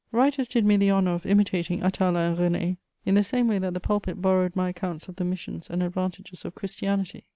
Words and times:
Writers 0.11 0.47
did 0.47 0.65
me 0.65 0.77
the 0.77 0.89
honour 0.89 1.13
of 1.13 1.27
imitating 1.27 1.83
Atala 1.83 2.21
and 2.29 2.35
René, 2.39 2.77
in 3.05 3.13
the 3.13 3.23
same 3.23 3.47
way 3.47 3.59
that 3.59 3.75
the 3.75 3.79
pulpit 3.79 4.19
borrowed 4.19 4.55
my 4.55 4.69
accounts 4.69 5.07
of 5.07 5.17
the 5.17 5.23
missions 5.23 5.69
and 5.69 5.83
advantages 5.83 6.43
of 6.43 6.55
Christianity. 6.55 7.27